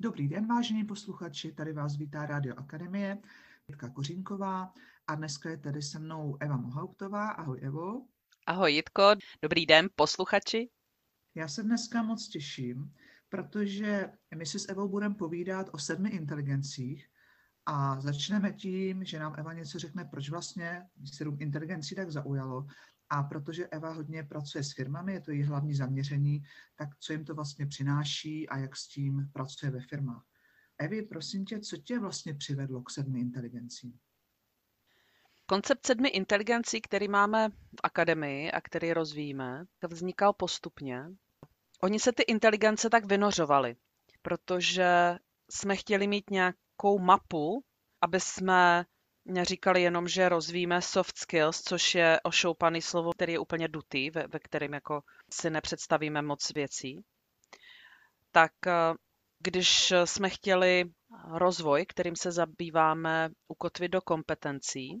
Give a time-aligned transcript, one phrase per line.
[0.00, 3.18] Dobrý den, vážení posluchači, tady vás vítá Rádio Akademie,
[3.68, 4.72] Jitka Kořínková
[5.06, 7.30] a dneska je tady se mnou Eva Mohauptová.
[7.30, 8.06] Ahoj Evo.
[8.46, 9.02] Ahoj Jitko,
[9.42, 10.70] dobrý den posluchači.
[11.34, 12.94] Já se dneska moc těším,
[13.28, 17.08] protože my si s Evou budeme povídat o sedmi inteligencích
[17.66, 22.66] a začneme tím, že nám Eva něco řekne, proč vlastně sedm inteligencí tak zaujalo
[23.10, 26.42] a protože Eva hodně pracuje s firmami, je to její hlavní zaměření,
[26.76, 30.24] tak co jim to vlastně přináší a jak s tím pracuje ve firmách.
[30.78, 33.98] Evi, prosím tě, co tě vlastně přivedlo k sedmi inteligencím?
[35.46, 41.04] Koncept sedmi inteligencí, který máme v akademii a který rozvíjíme, vznikal postupně.
[41.82, 43.76] Oni se ty inteligence tak vynořovali,
[44.22, 45.18] protože
[45.50, 47.64] jsme chtěli mít nějakou mapu,
[48.00, 48.84] aby jsme
[49.28, 54.26] neříkali jenom, že rozvíjíme soft skills, což je ošoupaný slovo, který je úplně dutý, ve,
[54.26, 57.04] ve kterém jako si nepředstavíme moc věcí.
[58.32, 58.72] Tak eh,
[59.38, 60.84] když jsme chtěli
[61.32, 65.00] rozvoj, kterým se zabýváme, ukotvit do kompetencí,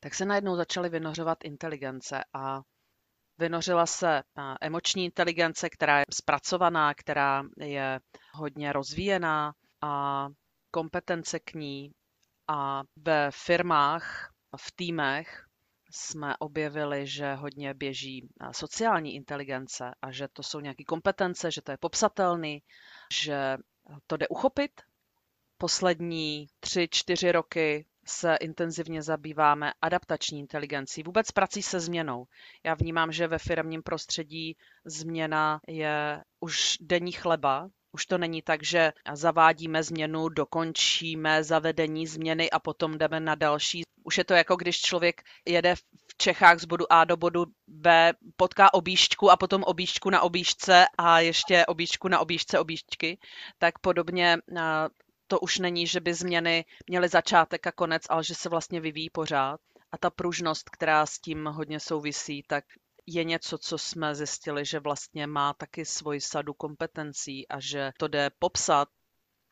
[0.00, 2.60] tak se najednou začaly vynořovat inteligence a
[3.38, 4.22] vynořila se eh,
[4.60, 8.00] emoční inteligence, která je zpracovaná, která je
[8.32, 10.26] hodně rozvíjená a
[10.70, 11.92] kompetence k ní
[12.48, 15.44] a ve firmách, v týmech
[15.90, 21.70] jsme objevili, že hodně běží sociální inteligence a že to jsou nějaké kompetence, že to
[21.70, 22.62] je popsatelný,
[23.14, 23.56] že
[24.06, 24.80] to jde uchopit.
[25.58, 32.24] Poslední tři, čtyři roky se intenzivně zabýváme adaptační inteligencí, vůbec prací se změnou.
[32.64, 38.64] Já vnímám, že ve firmním prostředí změna je už denní chleba, už to není tak,
[38.64, 43.82] že zavádíme změnu, dokončíme zavedení změny a potom jdeme na další.
[44.04, 45.82] Už je to jako když člověk jede v
[46.16, 51.20] Čechách z bodu A do bodu B, potká objížďku a potom objížďku na objížďce a
[51.20, 53.18] ještě objížďku na objížďce objížďky.
[53.58, 54.38] Tak podobně
[55.26, 59.10] to už není, že by změny měly začátek a konec, ale že se vlastně vyvíjí
[59.10, 59.60] pořád.
[59.92, 62.64] A ta pružnost, která s tím hodně souvisí, tak
[63.10, 68.08] je něco, co jsme zjistili, že vlastně má taky svoji sadu kompetencí a že to
[68.08, 68.88] jde popsat.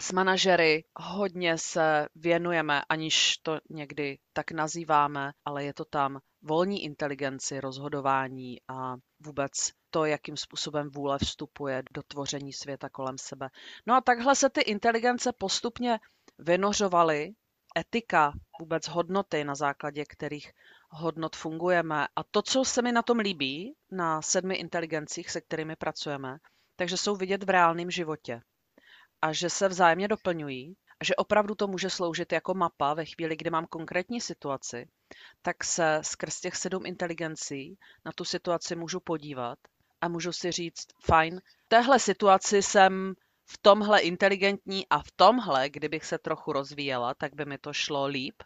[0.03, 6.85] S manažery hodně se věnujeme, aniž to někdy tak nazýváme, ale je to tam volní
[6.85, 9.53] inteligenci, rozhodování a vůbec
[9.91, 13.49] to, jakým způsobem vůle vstupuje do tvoření světa kolem sebe.
[13.87, 15.99] No a takhle se ty inteligence postupně
[16.39, 17.33] vynořovaly
[17.79, 20.53] etika, vůbec hodnoty, na základě kterých
[20.97, 22.07] hodnot fungujeme.
[22.17, 26.39] A to, co se mi na tom líbí, na sedmi inteligencích, se kterými pracujeme,
[26.77, 28.41] takže jsou vidět v reálném životě.
[29.23, 33.37] A že se vzájemně doplňují, a že opravdu to může sloužit jako mapa ve chvíli,
[33.37, 34.89] kdy mám konkrétní situaci,
[35.43, 39.59] tak se skrz těch sedm inteligencí na tu situaci můžu podívat
[40.01, 43.15] a můžu si říct, fajn, v téhle situaci jsem
[43.45, 48.07] v tomhle inteligentní a v tomhle, kdybych se trochu rozvíjela, tak by mi to šlo
[48.07, 48.43] líp,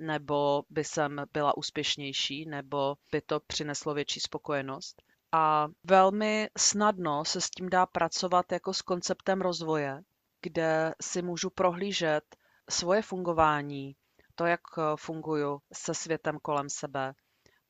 [0.00, 5.02] nebo by jsem byla úspěšnější, nebo by to přineslo větší spokojenost.
[5.32, 10.02] A velmi snadno se s tím dá pracovat jako s konceptem rozvoje,
[10.42, 12.36] kde si můžu prohlížet
[12.70, 13.96] svoje fungování,
[14.34, 14.60] to, jak
[14.96, 17.14] funguju se světem kolem sebe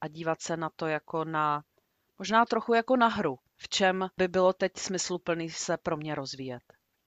[0.00, 1.64] a dívat se na to jako na,
[2.19, 6.62] možná trochu jako na hru, v čem by bylo teď smysluplný se pro mě rozvíjet.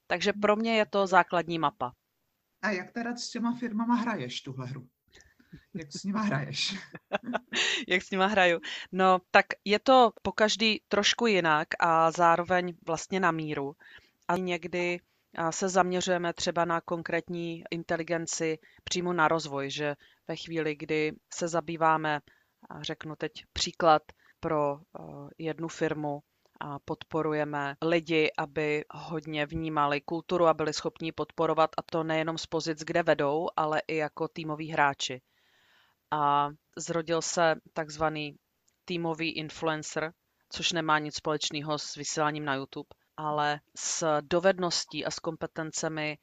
[0.07, 1.93] Takže pro mě je to základní mapa.
[2.61, 4.87] A jak teda s těma firmama hraješ tuhle hru?
[5.73, 6.75] Jak s nima hraješ?
[7.87, 8.59] jak s nima hraju?
[8.91, 13.75] No, tak je to po každý trošku jinak a zároveň vlastně na míru.
[14.27, 14.99] A někdy
[15.49, 19.95] se zaměřujeme třeba na konkrétní inteligenci přímo na rozvoj, že
[20.27, 22.21] ve chvíli, kdy se zabýváme,
[22.81, 24.01] řeknu teď příklad
[24.39, 24.79] pro
[25.37, 26.23] jednu firmu,
[26.59, 32.45] a podporujeme lidi, aby hodně vnímali kulturu a byli schopni podporovat a to nejenom z
[32.45, 35.21] pozic, kde vedou, ale i jako týmoví hráči.
[36.13, 38.35] A zrodil se takzvaný
[38.85, 40.13] týmový influencer,
[40.49, 42.87] což nemá nic společného s vysíláním na YouTube,
[43.17, 46.17] ale s dovedností a s kompetencemi,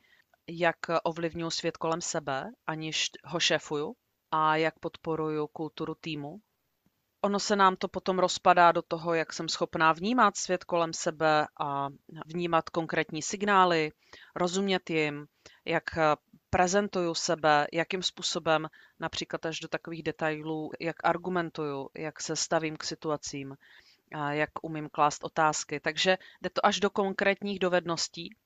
[0.49, 3.95] jak ovlivňuji svět kolem sebe, aniž ho šéfuju,
[4.31, 6.41] a jak podporuju kulturu týmu.
[7.23, 11.47] Ono se nám to potom rozpadá do toho, jak jsem schopná vnímat svět kolem sebe
[11.61, 11.89] a
[12.27, 13.93] vnímat konkrétní signály,
[14.37, 15.27] rozumět jim,
[15.65, 15.85] jak
[16.51, 18.69] prezentuju sebe, jakým způsobem,
[19.01, 23.57] například až do takových detailů, jak argumentuju, jak se stavím k situacím,
[24.31, 25.81] jak umím klást otázky.
[25.81, 28.37] Takže jde to až do konkrétních dovedností.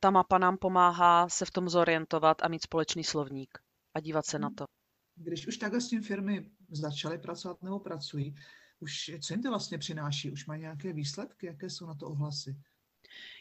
[0.00, 3.58] Ta mapa nám pomáhá se v tom zorientovat a mít společný slovník
[3.94, 4.64] a dívat se na to.
[5.16, 8.36] Když už takhle s tím firmy začaly pracovat nebo pracují,
[8.80, 10.30] už co jim to vlastně přináší?
[10.30, 11.46] Už mají nějaké výsledky?
[11.46, 12.56] Jaké jsou na to ohlasy?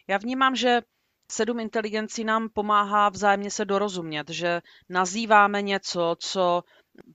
[0.08, 0.82] Já vnímám, že
[1.32, 6.64] sedm inteligencí nám pomáhá vzájemně se dorozumět, že nazýváme něco, co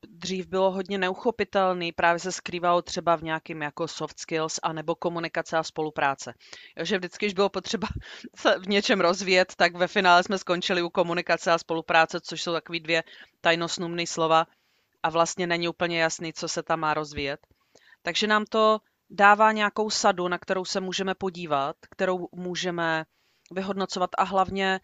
[0.09, 4.95] dřív bylo hodně neuchopitelný, právě se skrývalo třeba v nějakým jako soft skills a nebo
[4.95, 6.35] komunikace a spolupráce.
[6.83, 7.89] Že vždycky, když bylo potřeba
[8.37, 12.53] se v něčem rozvíjet, tak ve finále jsme skončili u komunikace a spolupráce, což jsou
[12.53, 13.03] takový dvě
[13.41, 14.47] tajnosnumné slova
[15.03, 17.41] a vlastně není úplně jasný, co se tam má rozvíjet.
[18.03, 18.79] Takže nám to
[19.11, 23.05] dává nějakou sadu, na kterou se můžeme podívat, kterou můžeme
[23.51, 24.81] vyhodnocovat a hlavně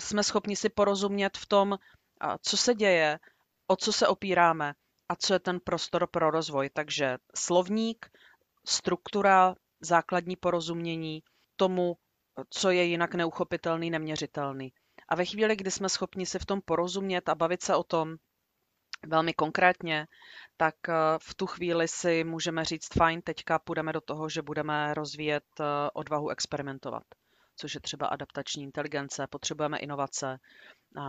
[0.00, 1.78] jsme schopni si porozumět v tom,
[2.42, 3.18] co se děje,
[3.66, 4.74] o co se opíráme
[5.08, 6.70] a co je ten prostor pro rozvoj.
[6.72, 8.10] Takže slovník,
[8.66, 11.22] struktura, základní porozumění
[11.56, 11.96] tomu,
[12.50, 14.72] co je jinak neuchopitelný, neměřitelný.
[15.08, 18.16] A ve chvíli, kdy jsme schopni si v tom porozumět a bavit se o tom
[19.06, 20.06] velmi konkrétně,
[20.56, 24.94] tak eh, v tu chvíli si můžeme říct, fajn, teďka půjdeme do toho, že budeme
[24.94, 25.64] rozvíjet eh,
[25.94, 27.02] odvahu experimentovat
[27.62, 30.38] což je třeba adaptační inteligence, potřebujeme inovace,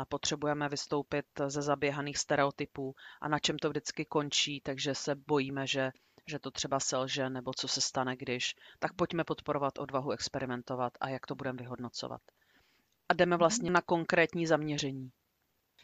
[0.09, 5.91] potřebujeme vystoupit ze zaběhaných stereotypů a na čem to vždycky končí, takže se bojíme, že,
[6.27, 11.09] že to třeba selže nebo co se stane, když, tak pojďme podporovat odvahu experimentovat a
[11.09, 12.21] jak to budeme vyhodnocovat.
[13.09, 15.11] A jdeme vlastně na konkrétní zaměření.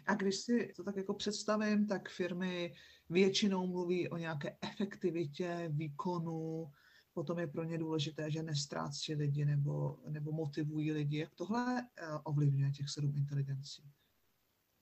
[0.06, 2.74] A když si to tak jako představím, tak firmy
[3.10, 6.72] většinou mluví o nějaké efektivitě, výkonu,
[7.20, 11.18] potom je pro ně důležité, že nestrácí lidi nebo, nebo motivují lidi.
[11.18, 13.84] Jak tohle eh, ovlivňuje těch sedm inteligencí?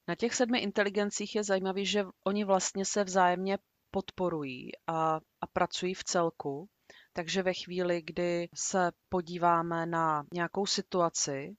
[0.07, 3.57] Na těch sedmi inteligencích je zajímavé, že oni vlastně se vzájemně
[3.91, 6.69] podporují a, a pracují v celku.
[7.13, 11.55] Takže ve chvíli, kdy se podíváme na nějakou situaci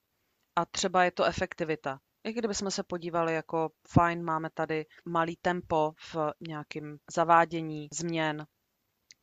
[0.55, 5.93] a třeba je to efektivita, i kdybychom se podívali jako fajn, máme tady malý tempo
[6.13, 6.15] v
[6.47, 8.45] nějakém zavádění změn,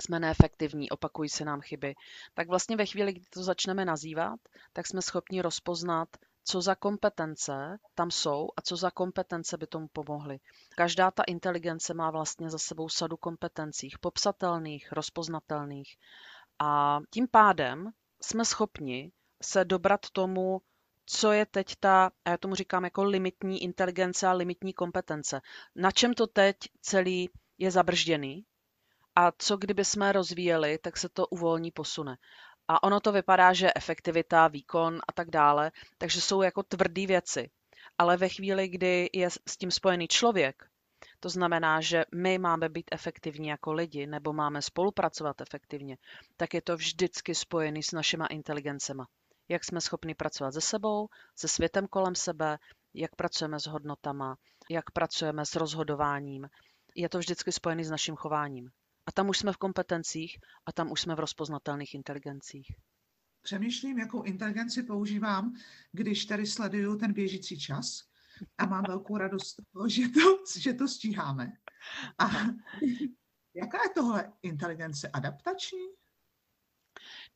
[0.03, 1.95] jsme neefektivní, opakují se nám chyby,
[2.35, 4.41] tak vlastně ve chvíli, kdy to začneme nazývat,
[4.73, 6.09] tak jsme schopni rozpoznat,
[6.45, 10.41] co za kompetence tam jsou a co za kompetence by tomu pomohly.
[10.77, 15.97] Každá ta inteligence má vlastně za sebou sadu kompetencích, popsatelných, rozpoznatelných.
[16.59, 17.91] A tím pádem
[18.23, 20.63] jsme schopni se dobrat tomu,
[21.07, 25.41] co je teď ta, a já tomu říkám jako limitní inteligence a limitní kompetence.
[25.75, 28.45] Na čem to teď celý je zabržděný
[29.17, 32.17] a co kdyby jsme rozvíjeli, tak se to uvolní, posune.
[32.69, 37.51] A ono to vypadá, že efektivita, výkon a tak dále, takže jsou jako tvrdé věci.
[37.99, 40.65] Ale ve chvíli, kdy je s tím spojený člověk,
[41.21, 45.97] to znamená, že my máme být efektivní jako lidi nebo máme spolupracovat efektivně,
[46.37, 49.07] tak je to vždycky spojený s našima inteligencema.
[49.49, 52.59] Jak jsme schopni pracovat se sebou, se světem kolem sebe,
[52.95, 54.37] jak pracujeme s hodnotama,
[54.71, 56.49] jak pracujeme s rozhodováním.
[56.95, 58.71] Je to vždycky spojený s naším chováním.
[59.07, 62.67] A tam už jsme v kompetencích a tam už jsme v rozpoznatelných inteligencích.
[63.43, 65.55] Přemýšlím, jakou inteligenci používám,
[65.93, 68.03] když tady sleduju ten běžící čas
[68.59, 71.53] a mám velkou radost z toho, že to, že to stíháme.
[72.19, 72.27] A
[73.55, 75.87] jaká je tohle inteligence adaptační?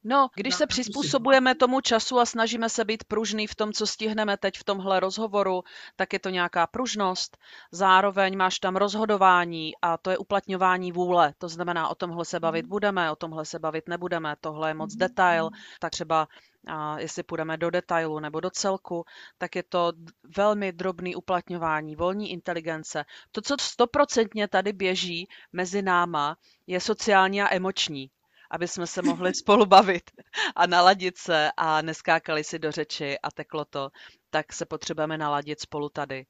[0.05, 4.37] No, když se přizpůsobujeme tomu času a snažíme se být pružný v tom, co stihneme
[4.37, 5.62] teď v tomhle rozhovoru,
[5.97, 7.38] tak je to nějaká pružnost.
[7.73, 11.35] Zároveň máš tam rozhodování a to je uplatňování vůle.
[11.38, 12.69] To znamená, o tomhle se bavit mhm.
[12.69, 14.99] budeme, o tomhle se bavit nebudeme, tohle je moc mhm.
[14.99, 16.29] detail, tak třeba
[16.67, 19.05] a jestli půjdeme do detailu nebo do celku,
[19.39, 19.93] tak je to
[20.36, 23.05] velmi drobný uplatňování, volní inteligence.
[23.32, 26.36] To, co stoprocentně tady běží mezi náma,
[26.67, 28.10] je sociální a emoční
[28.51, 30.11] aby jsme se mohli spolu bavit
[30.57, 33.91] a naladit se a neskákali si do řeči a teklo to,
[34.31, 36.27] tak se potřebujeme naladit spolu tady.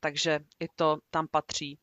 [0.00, 1.78] Takže i to tam patří.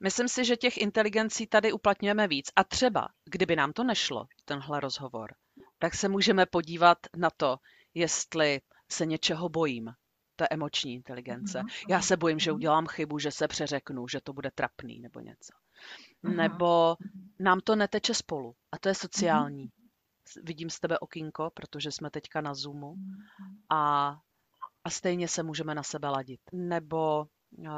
[0.00, 2.50] Myslím si, že těch inteligencí tady uplatňujeme víc.
[2.56, 5.34] A třeba, kdyby nám to nešlo, tenhle rozhovor,
[5.78, 7.56] tak se můžeme podívat na to,
[7.94, 8.60] jestli
[8.92, 9.92] se něčeho bojím.
[10.36, 11.62] To je emoční inteligence.
[11.88, 15.52] Já se bojím, že udělám chybu, že se přeřeknu, že to bude trapný nebo něco.
[16.24, 16.34] Aha.
[16.34, 16.96] nebo
[17.38, 18.54] nám to neteče spolu.
[18.72, 19.64] A to je sociální.
[19.64, 20.42] Mm-hmm.
[20.42, 22.94] Vidím z tebe okýnko, protože jsme teďka na Zoomu
[23.70, 24.16] a,
[24.84, 26.40] a stejně se můžeme na sebe ladit.
[26.52, 27.26] Nebo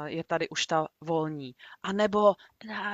[0.05, 1.55] je tady už ta volní.
[1.83, 2.33] A nebo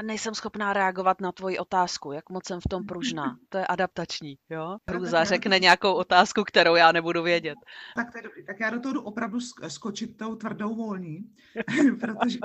[0.02, 3.38] nejsem schopná reagovat na tvoji otázku, jak moc jsem v tom pružná.
[3.50, 4.78] To je adaptační, jo?
[4.86, 7.58] Průza řekne nějakou otázku, kterou já nebudu vědět.
[7.96, 8.46] Tak to je dobrý.
[8.46, 11.20] Tak já do toho jdu opravdu skočit tou tvrdou volní,
[12.00, 12.38] protože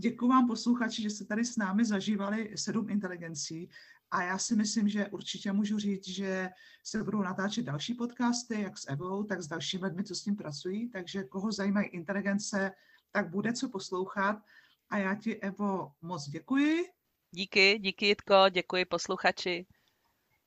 [0.00, 3.70] Děkuji vám posluchači, že jste tady s námi zažívali sedm inteligencí
[4.10, 6.50] a já si myslím, že určitě můžu říct, že
[6.84, 10.36] se budou natáčet další podcasty, jak s Evou, tak s dalšími lidmi, co s tím
[10.36, 12.72] pracují, takže koho zajímají inteligence,
[13.12, 14.42] tak bude co poslouchat.
[14.90, 16.84] A já ti, Evo, moc děkuji.
[17.30, 19.66] Díky, díky Jitko, děkuji posluchači.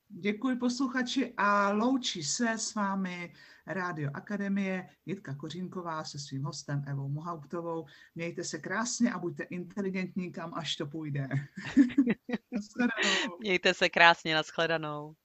[0.10, 3.34] Děkuji posluchači a loučí se s vámi
[3.74, 7.86] Rádio Akademie Jitka Kořínková se svým hostem Evou Mohauptovou.
[8.16, 11.30] Mějte se krásně a buďte inteligentní, kam až to půjde.
[13.40, 15.16] Mějte se krásně, nashledanou.